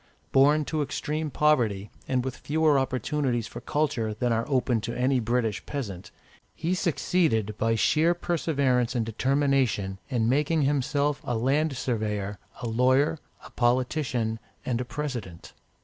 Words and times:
Born 0.31 0.65
to 0.65 0.81
extreme 0.81 1.29
poverty, 1.29 1.91
and 2.07 2.25
with 2.25 2.35
fewer 2.35 2.79
opportunities 2.79 3.45
for 3.45 3.61
culture 3.61 4.15
than 4.15 4.33
are 4.33 4.49
open 4.49 4.81
to 4.81 4.97
any 4.97 5.19
British 5.19 5.63
peasant, 5.67 6.09
he 6.55 6.73
succeeded, 6.73 7.55
by 7.59 7.75
sheer 7.75 8.15
perseverance 8.15 8.95
and 8.95 9.05
determination, 9.05 9.99
in 10.09 10.27
making 10.27 10.63
himself 10.63 11.21
a 11.23 11.37
land 11.37 11.77
surveyor, 11.77 12.39
a 12.63 12.67
lawyer, 12.67 13.19
a 13.45 13.51
politician, 13.51 14.39
and 14.65 14.81
a 14.81 14.85
President. 14.85 15.53